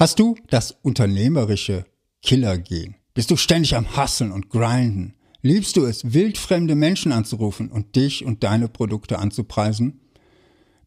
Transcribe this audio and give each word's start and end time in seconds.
Hast 0.00 0.18
du 0.18 0.34
das 0.48 0.78
unternehmerische 0.80 1.84
Killer-Gen? 2.22 2.94
Bist 3.12 3.30
du 3.30 3.36
ständig 3.36 3.76
am 3.76 3.98
Hasseln 3.98 4.32
und 4.32 4.48
Grinden? 4.48 5.14
Liebst 5.42 5.76
du 5.76 5.84
es, 5.84 6.14
wildfremde 6.14 6.74
Menschen 6.74 7.12
anzurufen 7.12 7.70
und 7.70 7.96
dich 7.96 8.24
und 8.24 8.42
deine 8.42 8.68
Produkte 8.68 9.18
anzupreisen? 9.18 10.00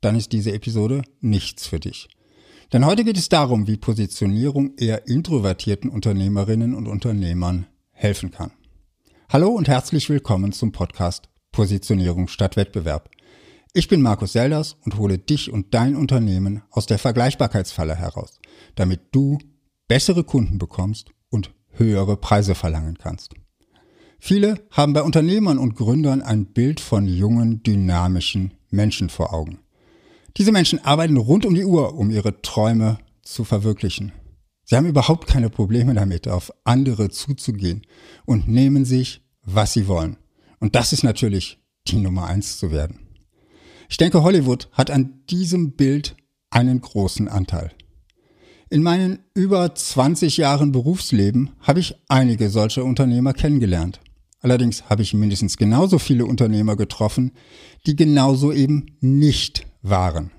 Dann 0.01 0.15
ist 0.15 0.31
diese 0.31 0.51
Episode 0.51 1.03
nichts 1.21 1.67
für 1.67 1.79
dich. 1.79 2.07
Denn 2.73 2.87
heute 2.87 3.03
geht 3.03 3.19
es 3.19 3.29
darum, 3.29 3.67
wie 3.67 3.77
Positionierung 3.77 4.77
eher 4.77 5.07
introvertierten 5.07 5.91
Unternehmerinnen 5.91 6.73
und 6.73 6.87
Unternehmern 6.87 7.67
helfen 7.91 8.31
kann. 8.31 8.49
Hallo 9.29 9.49
und 9.49 9.67
herzlich 9.67 10.09
willkommen 10.09 10.53
zum 10.53 10.71
Podcast 10.71 11.29
Positionierung 11.51 12.29
statt 12.29 12.55
Wettbewerb. 12.55 13.11
Ich 13.75 13.87
bin 13.87 14.03
Markus 14.03 14.33
Selders 14.33 14.75
und 14.85 14.97
hole 14.97 15.17
dich 15.17 15.51
und 15.51 15.73
dein 15.73 15.95
Unternehmen 15.95 16.61
aus 16.69 16.87
der 16.87 16.99
Vergleichbarkeitsfalle 16.99 17.95
heraus, 17.95 18.39
damit 18.75 19.01
du 19.11 19.37
bessere 19.87 20.23
Kunden 20.23 20.57
bekommst 20.57 21.11
und 21.29 21.53
höhere 21.71 22.17
Preise 22.17 22.55
verlangen 22.55 22.97
kannst. 22.97 23.33
Viele 24.19 24.65
haben 24.71 24.93
bei 24.93 25.01
Unternehmern 25.01 25.57
und 25.57 25.75
Gründern 25.75 26.21
ein 26.21 26.45
Bild 26.45 26.79
von 26.79 27.07
jungen, 27.07 27.61
dynamischen 27.63 28.53
Menschen 28.69 29.09
vor 29.09 29.33
Augen. 29.33 29.59
Diese 30.37 30.51
Menschen 30.51 30.83
arbeiten 30.83 31.17
rund 31.17 31.45
um 31.45 31.53
die 31.53 31.65
Uhr, 31.65 31.95
um 31.95 32.09
ihre 32.09 32.41
Träume 32.41 32.99
zu 33.21 33.43
verwirklichen. 33.43 34.13
Sie 34.63 34.75
haben 34.75 34.87
überhaupt 34.87 35.27
keine 35.27 35.49
Probleme 35.49 35.93
damit, 35.93 36.27
auf 36.27 36.51
andere 36.63 37.09
zuzugehen 37.09 37.81
und 38.25 38.47
nehmen 38.47 38.85
sich, 38.85 39.21
was 39.43 39.73
sie 39.73 39.87
wollen. 39.87 40.17
Und 40.59 40.75
das 40.75 40.93
ist 40.93 41.03
natürlich 41.03 41.59
die 41.87 41.97
Nummer 41.97 42.27
eins 42.27 42.57
zu 42.57 42.71
werden. 42.71 42.99
Ich 43.89 43.97
denke, 43.97 44.23
Hollywood 44.23 44.69
hat 44.71 44.89
an 44.89 45.23
diesem 45.29 45.73
Bild 45.73 46.15
einen 46.49 46.79
großen 46.79 47.27
Anteil. 47.27 47.71
In 48.73 48.81
meinen 48.81 49.19
über 49.35 49.75
20 49.75 50.37
Jahren 50.37 50.71
Berufsleben 50.71 51.51
habe 51.59 51.79
ich 51.79 51.93
einige 52.07 52.49
solcher 52.49 52.83
Unternehmer 52.83 53.33
kennengelernt. 53.33 53.99
Allerdings 54.41 54.89
habe 54.89 55.03
ich 55.03 55.13
mindestens 55.13 55.57
genauso 55.57 55.99
viele 55.99 56.25
Unternehmer 56.25 56.75
getroffen, 56.75 57.33
die 57.85 57.95
genauso 57.95 58.51
eben 58.51 58.97
nicht 58.99 59.67
waren. 59.83 60.31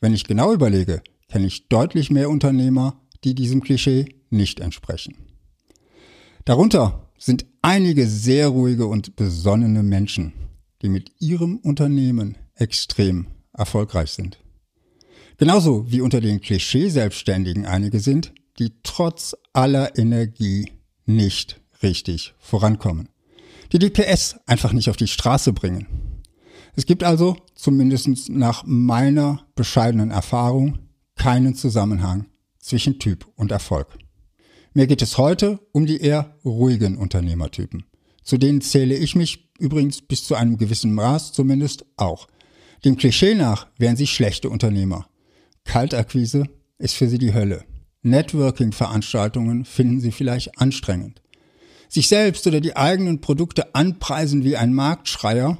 Wenn 0.00 0.14
ich 0.14 0.24
genau 0.24 0.54
überlege, 0.54 1.02
kenne 1.30 1.46
ich 1.46 1.68
deutlich 1.68 2.10
mehr 2.10 2.30
Unternehmer, 2.30 3.02
die 3.22 3.34
diesem 3.34 3.60
Klischee 3.60 4.14
nicht 4.30 4.60
entsprechen. 4.60 5.16
Darunter 6.46 7.10
sind 7.18 7.44
einige 7.60 8.06
sehr 8.06 8.48
ruhige 8.48 8.86
und 8.86 9.14
besonnene 9.14 9.82
Menschen, 9.82 10.32
die 10.80 10.88
mit 10.88 11.12
ihrem 11.20 11.58
Unternehmen 11.58 12.38
extrem 12.54 13.26
erfolgreich 13.52 14.12
sind. 14.12 14.38
Genauso 15.38 15.84
wie 15.88 16.00
unter 16.00 16.20
den 16.20 16.40
Klischee-Selbstständigen 16.40 17.64
einige 17.64 18.00
sind, 18.00 18.32
die 18.58 18.72
trotz 18.82 19.36
aller 19.52 19.96
Energie 19.96 20.72
nicht 21.06 21.60
richtig 21.80 22.34
vorankommen. 22.40 23.08
Die 23.72 23.78
DPS 23.78 24.40
einfach 24.46 24.72
nicht 24.72 24.90
auf 24.90 24.96
die 24.96 25.06
Straße 25.06 25.52
bringen. 25.52 25.86
Es 26.74 26.86
gibt 26.86 27.04
also, 27.04 27.36
zumindest 27.54 28.28
nach 28.30 28.64
meiner 28.66 29.46
bescheidenen 29.54 30.10
Erfahrung, 30.10 30.80
keinen 31.14 31.54
Zusammenhang 31.54 32.26
zwischen 32.58 32.98
Typ 32.98 33.28
und 33.36 33.52
Erfolg. 33.52 33.96
Mir 34.74 34.88
geht 34.88 35.02
es 35.02 35.18
heute 35.18 35.60
um 35.72 35.86
die 35.86 36.00
eher 36.00 36.36
ruhigen 36.44 36.96
Unternehmertypen. 36.96 37.84
Zu 38.24 38.38
denen 38.38 38.60
zähle 38.60 38.96
ich 38.96 39.14
mich 39.14 39.50
übrigens 39.58 40.02
bis 40.02 40.24
zu 40.24 40.34
einem 40.34 40.58
gewissen 40.58 40.94
Maß 40.94 41.32
zumindest 41.32 41.86
auch. 41.96 42.26
Dem 42.84 42.96
Klischee 42.96 43.34
nach 43.34 43.68
wären 43.78 43.96
sie 43.96 44.06
schlechte 44.06 44.50
Unternehmer. 44.50 45.07
Kaltakquise 45.68 46.48
ist 46.78 46.94
für 46.94 47.08
sie 47.08 47.18
die 47.18 47.34
Hölle. 47.34 47.64
Networking-Veranstaltungen 48.02 49.66
finden 49.66 50.00
sie 50.00 50.12
vielleicht 50.12 50.58
anstrengend. 50.58 51.20
Sich 51.90 52.08
selbst 52.08 52.46
oder 52.46 52.60
die 52.60 52.74
eigenen 52.74 53.20
Produkte 53.20 53.74
anpreisen 53.74 54.44
wie 54.44 54.56
ein 54.56 54.72
Marktschreier 54.72 55.58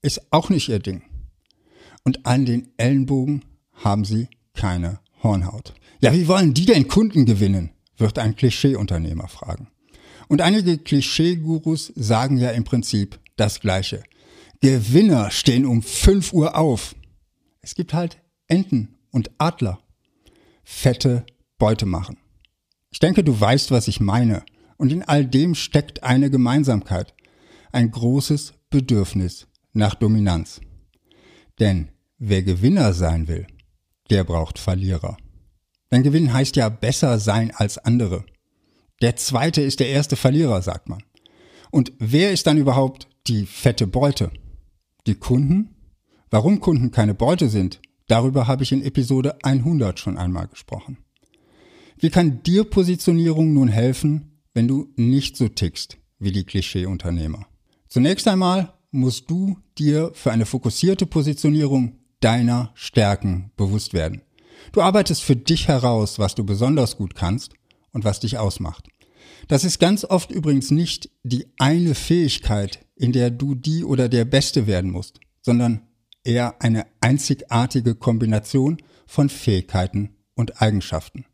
ist 0.00 0.32
auch 0.32 0.48
nicht 0.48 0.68
ihr 0.68 0.78
Ding. 0.78 1.02
Und 2.04 2.24
an 2.24 2.46
den 2.46 2.68
Ellenbogen 2.76 3.44
haben 3.72 4.04
sie 4.04 4.28
keine 4.54 5.00
Hornhaut. 5.24 5.74
Ja, 6.00 6.12
wie 6.12 6.28
wollen 6.28 6.54
die 6.54 6.64
denn 6.66 6.88
Kunden 6.88 7.26
gewinnen? 7.26 7.70
wird 7.96 8.20
ein 8.20 8.36
Klischee-Unternehmer 8.36 9.26
fragen. 9.26 9.66
Und 10.28 10.40
einige 10.40 10.78
Klischee-Gurus 10.78 11.92
sagen 11.96 12.36
ja 12.36 12.50
im 12.50 12.62
Prinzip 12.62 13.18
das 13.34 13.58
Gleiche. 13.58 14.04
Gewinner 14.60 15.32
stehen 15.32 15.66
um 15.66 15.82
5 15.82 16.32
Uhr 16.32 16.56
auf. 16.56 16.94
Es 17.60 17.74
gibt 17.74 17.92
halt 17.92 18.22
Enten 18.46 18.97
und 19.10 19.30
Adler. 19.38 19.80
Fette 20.64 21.24
Beute 21.58 21.86
machen. 21.86 22.18
Ich 22.90 22.98
denke, 22.98 23.24
du 23.24 23.38
weißt, 23.38 23.70
was 23.70 23.88
ich 23.88 24.00
meine. 24.00 24.44
Und 24.76 24.92
in 24.92 25.02
all 25.02 25.24
dem 25.24 25.54
steckt 25.54 26.02
eine 26.02 26.30
Gemeinsamkeit. 26.30 27.14
Ein 27.72 27.90
großes 27.90 28.54
Bedürfnis 28.70 29.46
nach 29.72 29.94
Dominanz. 29.94 30.60
Denn 31.58 31.90
wer 32.18 32.42
Gewinner 32.42 32.92
sein 32.92 33.28
will, 33.28 33.46
der 34.10 34.24
braucht 34.24 34.58
Verlierer. 34.58 35.16
Denn 35.90 36.02
Gewinnen 36.02 36.32
heißt 36.32 36.56
ja 36.56 36.68
besser 36.68 37.18
sein 37.18 37.50
als 37.54 37.78
andere. 37.78 38.24
Der 39.00 39.16
zweite 39.16 39.62
ist 39.62 39.80
der 39.80 39.88
erste 39.88 40.16
Verlierer, 40.16 40.62
sagt 40.62 40.88
man. 40.88 41.02
Und 41.70 41.92
wer 41.98 42.32
ist 42.32 42.46
dann 42.46 42.58
überhaupt 42.58 43.08
die 43.26 43.46
fette 43.46 43.86
Beute? 43.86 44.30
Die 45.06 45.14
Kunden? 45.14 45.74
Warum 46.30 46.60
Kunden 46.60 46.90
keine 46.90 47.14
Beute 47.14 47.48
sind, 47.48 47.80
darüber 48.08 48.46
habe 48.46 48.64
ich 48.64 48.72
in 48.72 48.82
Episode 48.82 49.42
100 49.44 50.00
schon 50.00 50.18
einmal 50.18 50.48
gesprochen. 50.48 50.98
Wie 51.98 52.10
kann 52.10 52.42
dir 52.42 52.64
Positionierung 52.64 53.54
nun 53.54 53.68
helfen, 53.68 54.40
wenn 54.54 54.68
du 54.68 54.92
nicht 54.96 55.36
so 55.36 55.48
tickst 55.48 55.98
wie 56.18 56.32
die 56.32 56.44
Klischee-Unternehmer? 56.44 57.46
Zunächst 57.88 58.28
einmal 58.28 58.74
musst 58.90 59.30
du 59.30 59.58
dir 59.78 60.10
für 60.14 60.32
eine 60.32 60.46
fokussierte 60.46 61.06
Positionierung 61.06 61.98
deiner 62.20 62.70
Stärken 62.74 63.50
bewusst 63.56 63.94
werden. 63.94 64.22
Du 64.72 64.82
arbeitest 64.82 65.22
für 65.22 65.36
dich 65.36 65.68
heraus, 65.68 66.18
was 66.18 66.34
du 66.34 66.44
besonders 66.44 66.96
gut 66.96 67.14
kannst 67.14 67.54
und 67.92 68.04
was 68.04 68.20
dich 68.20 68.38
ausmacht. 68.38 68.88
Das 69.46 69.64
ist 69.64 69.78
ganz 69.78 70.04
oft 70.04 70.30
übrigens 70.30 70.70
nicht 70.70 71.10
die 71.22 71.46
eine 71.58 71.94
Fähigkeit, 71.94 72.84
in 72.96 73.12
der 73.12 73.30
du 73.30 73.54
die 73.54 73.84
oder 73.84 74.08
der 74.08 74.24
Beste 74.24 74.66
werden 74.66 74.90
musst, 74.90 75.20
sondern 75.42 75.82
eher 76.24 76.62
eine 76.62 76.86
einzigartige 77.00 77.94
Kombination 77.94 78.78
von 79.06 79.28
Fähigkeiten 79.28 80.10
und 80.34 80.60
Eigenschaften. 80.60 81.24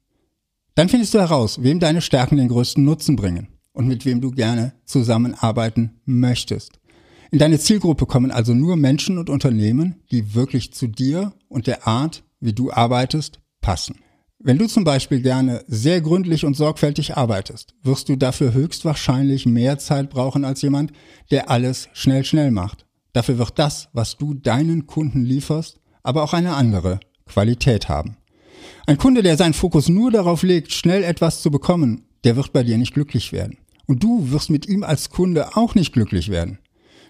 Dann 0.74 0.88
findest 0.88 1.14
du 1.14 1.20
heraus, 1.20 1.62
wem 1.62 1.80
deine 1.80 2.00
Stärken 2.00 2.36
den 2.36 2.48
größten 2.48 2.84
Nutzen 2.84 3.16
bringen 3.16 3.48
und 3.72 3.86
mit 3.86 4.04
wem 4.04 4.20
du 4.20 4.30
gerne 4.30 4.74
zusammenarbeiten 4.84 6.00
möchtest. 6.04 6.80
In 7.30 7.38
deine 7.38 7.58
Zielgruppe 7.58 8.06
kommen 8.06 8.30
also 8.30 8.54
nur 8.54 8.76
Menschen 8.76 9.18
und 9.18 9.28
Unternehmen, 9.28 10.02
die 10.10 10.34
wirklich 10.34 10.72
zu 10.72 10.86
dir 10.86 11.32
und 11.48 11.66
der 11.66 11.86
Art, 11.86 12.22
wie 12.40 12.52
du 12.52 12.72
arbeitest, 12.72 13.40
passen. 13.60 13.96
Wenn 14.38 14.58
du 14.58 14.66
zum 14.66 14.84
Beispiel 14.84 15.20
gerne 15.20 15.64
sehr 15.66 16.00
gründlich 16.00 16.44
und 16.44 16.54
sorgfältig 16.54 17.16
arbeitest, 17.16 17.74
wirst 17.82 18.08
du 18.08 18.16
dafür 18.16 18.52
höchstwahrscheinlich 18.52 19.46
mehr 19.46 19.78
Zeit 19.78 20.10
brauchen 20.10 20.44
als 20.44 20.60
jemand, 20.62 20.92
der 21.30 21.50
alles 21.50 21.88
schnell 21.92 22.24
schnell 22.24 22.50
macht. 22.50 22.83
Dafür 23.14 23.38
wird 23.38 23.58
das, 23.58 23.88
was 23.92 24.18
du 24.18 24.34
deinen 24.34 24.86
Kunden 24.86 25.24
lieferst, 25.24 25.80
aber 26.02 26.24
auch 26.24 26.34
eine 26.34 26.54
andere 26.54 27.00
Qualität 27.26 27.88
haben. 27.88 28.18
Ein 28.86 28.98
Kunde, 28.98 29.22
der 29.22 29.36
seinen 29.38 29.54
Fokus 29.54 29.88
nur 29.88 30.10
darauf 30.10 30.42
legt, 30.42 30.72
schnell 30.72 31.02
etwas 31.04 31.40
zu 31.40 31.50
bekommen, 31.50 32.04
der 32.24 32.36
wird 32.36 32.52
bei 32.52 32.62
dir 32.62 32.76
nicht 32.76 32.92
glücklich 32.92 33.32
werden. 33.32 33.58
Und 33.86 34.02
du 34.02 34.30
wirst 34.30 34.50
mit 34.50 34.66
ihm 34.66 34.82
als 34.82 35.10
Kunde 35.10 35.56
auch 35.56 35.74
nicht 35.74 35.92
glücklich 35.92 36.28
werden. 36.28 36.58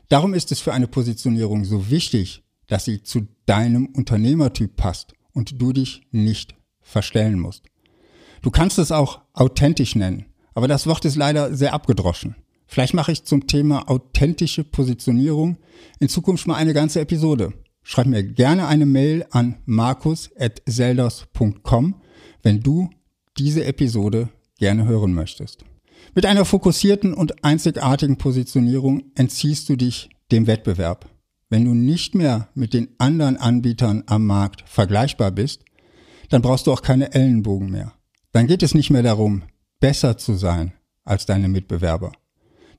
Darum 0.09 0.35
ist 0.35 0.53
es 0.53 0.61
für 0.61 0.75
eine 0.75 0.89
Positionierung 0.89 1.65
so 1.65 1.91
wichtig, 1.91 2.45
dass 2.67 2.85
sie 2.85 3.03
zu 3.03 3.27
deinem 3.47 3.87
Unternehmertyp 3.87 4.77
passt 4.77 5.15
und 5.33 5.61
du 5.61 5.73
dich 5.73 6.03
nicht 6.11 6.55
verstellen 6.83 7.41
musst. 7.41 7.65
Du 8.43 8.51
kannst 8.51 8.79
es 8.79 8.93
auch 8.93 9.23
authentisch 9.33 9.97
nennen, 9.97 10.27
aber 10.55 10.69
das 10.69 10.87
Wort 10.87 11.05
ist 11.07 11.17
leider 11.17 11.55
sehr 11.55 11.73
abgedroschen. 11.73 12.37
Vielleicht 12.67 12.95
mache 12.95 13.13
ich 13.13 13.25
zum 13.25 13.47
Thema 13.47 13.89
authentische 13.89 14.65
Positionierung 14.65 15.59
in 16.01 16.09
Zukunft 16.09 16.47
mal 16.47 16.57
eine 16.57 16.73
ganze 16.75 17.01
Episode. 17.01 17.53
Schreib 17.83 18.07
mir 18.07 18.25
gerne 18.25 18.67
eine 18.67 18.87
Mail 18.87 19.27
an 19.31 19.57
markus.selders.com, 19.67 21.95
wenn 22.43 22.61
du 22.61 22.89
diese 23.37 23.65
Episode 23.65 24.31
gerne 24.59 24.87
hören 24.87 25.13
möchtest. 25.13 25.65
Mit 26.15 26.27
einer 26.27 26.45
fokussierten 26.45 27.15
und 27.15 27.45
einzigartigen 27.45 28.17
Positionierung 28.17 29.05
entziehst 29.15 29.69
du 29.69 29.77
dich 29.77 30.11
dem 30.33 30.47
Wettbewerb. 30.47 31.11
Wenn 31.51 31.65
du 31.65 31.75
nicht 31.75 32.15
mehr 32.15 32.49
mit 32.55 32.73
den 32.73 32.89
anderen 32.99 33.37
Anbietern 33.37 34.05
am 34.07 34.27
Markt 34.27 34.65
vergleichbar 34.67 35.31
bist, 35.31 35.65
dann 36.31 36.43
brauchst 36.43 36.67
du 36.67 36.73
auch 36.73 36.83
keine 36.83 37.13
Ellenbogen 37.13 37.71
mehr. 37.71 37.93
Dann 38.33 38.47
geht 38.47 38.63
es 38.63 38.75
nicht 38.75 38.91
mehr 38.91 39.03
darum, 39.03 39.43
besser 39.79 40.17
zu 40.17 40.35
sein 40.35 40.73
als 41.05 41.27
deine 41.27 41.49
Mitbewerber. 41.49 42.13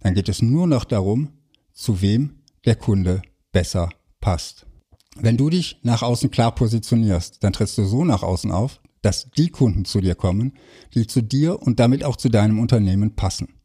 Dann 0.05 0.13
geht 0.13 0.29
es 0.29 0.43
nur 0.43 0.67
noch 0.67 0.83
darum, 0.83 1.29
zu 1.73 1.99
wem 1.99 2.35
der 2.63 2.75
Kunde 2.75 3.23
besser 3.51 3.89
passt. 4.21 4.67
Wenn 5.15 5.35
du 5.35 5.49
dich 5.49 5.79
nach 5.81 6.03
außen 6.03 6.29
klar 6.29 6.53
positionierst, 6.53 7.43
dann 7.43 7.53
trittst 7.53 7.75
du 7.79 7.85
so 7.85 8.05
nach 8.05 8.21
außen 8.21 8.51
auf, 8.51 8.81
dass 9.01 9.31
die 9.31 9.49
Kunden 9.49 9.83
zu 9.83 10.01
dir 10.01 10.13
kommen, 10.13 10.53
die 10.93 11.07
zu 11.07 11.23
dir 11.23 11.59
und 11.59 11.79
damit 11.79 12.03
auch 12.03 12.17
zu 12.17 12.29
deinem 12.29 12.59
Unternehmen 12.59 13.15
passen. 13.15 13.55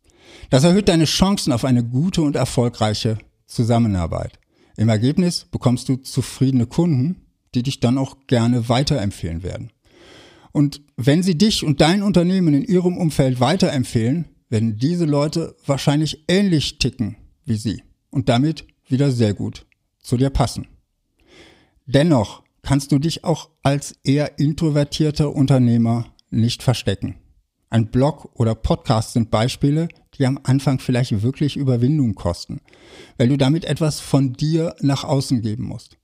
Das 0.48 0.64
erhöht 0.64 0.88
deine 0.88 1.04
Chancen 1.04 1.52
auf 1.52 1.66
eine 1.66 1.84
gute 1.84 2.22
und 2.22 2.36
erfolgreiche 2.36 3.18
Zusammenarbeit. 3.46 4.38
Im 4.78 4.88
Ergebnis 4.88 5.44
bekommst 5.50 5.90
du 5.90 5.96
zufriedene 5.96 6.64
Kunden, 6.64 7.26
die 7.54 7.62
dich 7.62 7.80
dann 7.80 7.98
auch 7.98 8.16
gerne 8.28 8.66
weiterempfehlen 8.70 9.42
werden. 9.42 9.72
Und 10.52 10.80
wenn 10.96 11.22
sie 11.22 11.36
dich 11.36 11.64
und 11.64 11.82
dein 11.82 12.02
Unternehmen 12.02 12.54
in 12.54 12.64
ihrem 12.64 12.96
Umfeld 12.96 13.40
weiterempfehlen, 13.40 14.39
werden 14.50 14.76
diese 14.76 15.06
Leute 15.06 15.56
wahrscheinlich 15.64 16.24
ähnlich 16.28 16.78
ticken 16.78 17.16
wie 17.44 17.56
sie 17.56 17.82
und 18.10 18.28
damit 18.28 18.66
wieder 18.86 19.10
sehr 19.10 19.34
gut 19.34 19.66
zu 20.00 20.16
dir 20.16 20.30
passen. 20.30 20.66
Dennoch 21.86 22.42
kannst 22.62 22.92
du 22.92 22.98
dich 22.98 23.24
auch 23.24 23.50
als 23.62 23.96
eher 24.04 24.38
introvertierter 24.38 25.34
Unternehmer 25.34 26.06
nicht 26.30 26.62
verstecken. 26.62 27.16
Ein 27.70 27.90
Blog 27.90 28.30
oder 28.34 28.54
Podcast 28.54 29.12
sind 29.12 29.30
Beispiele, 29.30 29.88
die 30.18 30.26
am 30.26 30.40
Anfang 30.42 30.80
vielleicht 30.80 31.22
wirklich 31.22 31.56
Überwindung 31.56 32.14
kosten, 32.14 32.60
weil 33.16 33.28
du 33.28 33.36
damit 33.36 33.64
etwas 33.64 34.00
von 34.00 34.32
dir 34.32 34.74
nach 34.80 35.04
außen 35.04 35.40
geben 35.40 35.64
musst. 35.64 35.96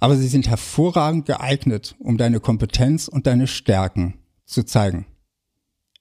Aber 0.00 0.16
sie 0.16 0.28
sind 0.28 0.48
hervorragend 0.48 1.26
geeignet, 1.26 1.94
um 1.98 2.16
deine 2.16 2.40
Kompetenz 2.40 3.06
und 3.06 3.26
deine 3.26 3.46
Stärken 3.46 4.14
zu 4.46 4.64
zeigen. 4.64 5.06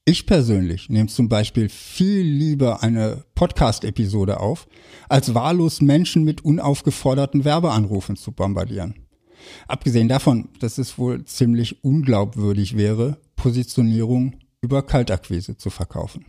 Ich 0.09 0.25
persönlich 0.25 0.89
nehme 0.89 1.07
zum 1.07 1.29
Beispiel 1.29 1.69
viel 1.69 2.21
lieber 2.21 2.81
eine 2.81 3.25
Podcast-Episode 3.35 4.39
auf, 4.39 4.67
als 5.07 5.35
wahllos 5.35 5.81
Menschen 5.81 6.23
mit 6.23 6.44
unaufgeforderten 6.44 7.45
Werbeanrufen 7.45 8.15
zu 8.15 8.31
bombardieren. 8.31 8.95
Abgesehen 9.67 10.07
davon, 10.07 10.50
dass 10.61 10.79
es 10.79 10.97
wohl 10.97 11.25
ziemlich 11.25 11.83
unglaubwürdig 11.83 12.75
wäre, 12.75 13.19
Positionierung 13.35 14.38
über 14.61 14.81
Kaltakquise 14.81 15.57
zu 15.57 15.69
verkaufen. 15.69 16.25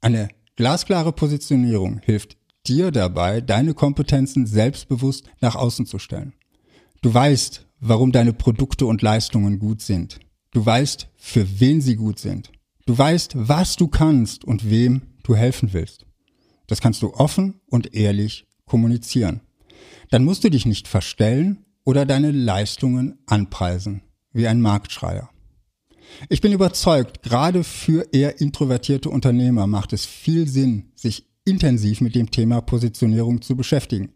Eine 0.00 0.28
glasklare 0.56 1.12
Positionierung 1.12 2.00
hilft 2.02 2.38
dir 2.66 2.92
dabei, 2.92 3.42
deine 3.42 3.74
Kompetenzen 3.74 4.46
selbstbewusst 4.46 5.26
nach 5.42 5.54
außen 5.54 5.84
zu 5.84 5.98
stellen. 5.98 6.32
Du 7.02 7.12
weißt, 7.12 7.66
warum 7.78 8.10
deine 8.10 8.32
Produkte 8.32 8.86
und 8.86 9.02
Leistungen 9.02 9.58
gut 9.58 9.82
sind. 9.82 10.18
Du 10.50 10.64
weißt, 10.64 11.10
für 11.16 11.60
wen 11.60 11.82
sie 11.82 11.96
gut 11.96 12.18
sind. 12.18 12.52
Du 12.86 12.96
weißt, 12.96 13.32
was 13.34 13.74
du 13.74 13.88
kannst 13.88 14.44
und 14.44 14.70
wem 14.70 15.02
du 15.24 15.34
helfen 15.34 15.72
willst. 15.72 16.06
Das 16.68 16.80
kannst 16.80 17.02
du 17.02 17.12
offen 17.14 17.60
und 17.66 17.94
ehrlich 17.94 18.46
kommunizieren. 18.64 19.40
Dann 20.10 20.24
musst 20.24 20.44
du 20.44 20.50
dich 20.50 20.66
nicht 20.66 20.86
verstellen 20.86 21.64
oder 21.84 22.06
deine 22.06 22.30
Leistungen 22.30 23.18
anpreisen, 23.26 24.02
wie 24.32 24.46
ein 24.46 24.60
Marktschreier. 24.60 25.30
Ich 26.28 26.40
bin 26.40 26.52
überzeugt, 26.52 27.22
gerade 27.22 27.64
für 27.64 28.06
eher 28.12 28.40
introvertierte 28.40 29.10
Unternehmer 29.10 29.66
macht 29.66 29.92
es 29.92 30.06
viel 30.06 30.46
Sinn, 30.46 30.92
sich 30.94 31.26
intensiv 31.44 32.00
mit 32.00 32.14
dem 32.14 32.30
Thema 32.30 32.60
Positionierung 32.60 33.42
zu 33.42 33.56
beschäftigen. 33.56 34.12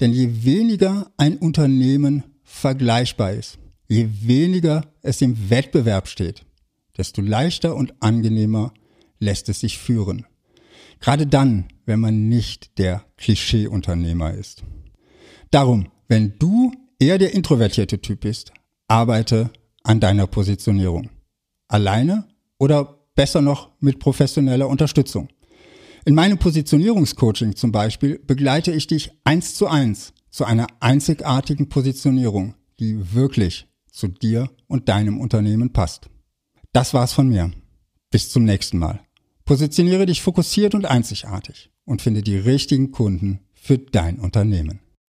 Denn 0.00 0.12
je 0.14 0.44
weniger 0.44 1.12
ein 1.18 1.36
Unternehmen 1.36 2.24
vergleichbar 2.44 3.32
ist, 3.32 3.58
je 3.88 4.08
weniger 4.22 4.86
es 5.02 5.20
im 5.20 5.50
Wettbewerb 5.50 6.08
steht, 6.08 6.46
desto 6.96 7.22
leichter 7.22 7.74
und 7.76 7.94
angenehmer 8.00 8.72
lässt 9.18 9.48
es 9.48 9.60
sich 9.60 9.78
führen. 9.78 10.26
Gerade 11.00 11.26
dann, 11.26 11.66
wenn 11.84 12.00
man 12.00 12.28
nicht 12.28 12.78
der 12.78 13.04
Klischee-Unternehmer 13.16 14.32
ist. 14.32 14.62
Darum, 15.50 15.88
wenn 16.08 16.38
du 16.38 16.72
eher 16.98 17.18
der 17.18 17.34
introvertierte 17.34 18.00
Typ 18.00 18.20
bist, 18.20 18.52
arbeite 18.88 19.50
an 19.82 20.00
deiner 20.00 20.26
Positionierung. 20.26 21.10
Alleine 21.68 22.26
oder 22.58 23.06
besser 23.14 23.40
noch 23.40 23.70
mit 23.80 23.98
professioneller 23.98 24.68
Unterstützung. 24.68 25.28
In 26.04 26.14
meinem 26.14 26.38
Positionierungscoaching 26.38 27.56
zum 27.56 27.72
Beispiel 27.72 28.18
begleite 28.18 28.72
ich 28.72 28.86
dich 28.86 29.10
eins 29.24 29.54
zu 29.54 29.66
eins 29.66 30.12
zu 30.30 30.44
einer 30.44 30.66
einzigartigen 30.80 31.68
Positionierung, 31.68 32.54
die 32.78 33.14
wirklich 33.14 33.66
zu 33.90 34.08
dir 34.08 34.50
und 34.68 34.88
deinem 34.88 35.18
Unternehmen 35.18 35.72
passt. 35.72 36.08
Das 36.76 36.92
war's 36.92 37.14
von 37.14 37.28
mir. 37.28 37.52
Bis 38.10 38.28
zum 38.28 38.44
nächsten 38.44 38.76
Mal. 38.76 39.00
Positioniere 39.46 40.04
dich 40.04 40.20
fokussiert 40.20 40.74
und 40.74 40.84
einzigartig 40.84 41.70
und 41.86 42.02
finde 42.02 42.20
die 42.20 42.36
richtigen 42.36 42.92
Kunden 42.92 43.40
für 43.54 43.78
dein 43.78 44.18
Unternehmen. 44.18 44.80